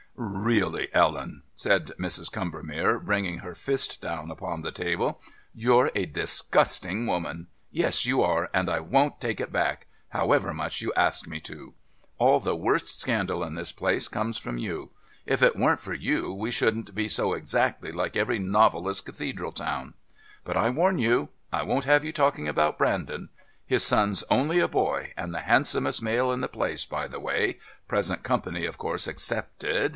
[0.15, 2.31] "Really, Ellen," said Mrs.
[2.31, 5.21] Combermere, bringing her fist down upon the table,
[5.53, 7.47] "you're a disgusting woman.
[7.71, 11.73] Yes, you are, and I won't take it back, however much you ask me to.
[12.17, 14.89] All the worst scandal in this place comes from you.
[15.25, 19.93] If it weren't for you we shouldn't be so exactly like every novelist's Cathedral town.
[20.43, 23.29] But I warn you, I won't have you talking about Brandon.
[23.65, 27.59] His son's only a boy, and the handsomest male in the place by the way
[27.87, 29.89] present company, of course, excepted.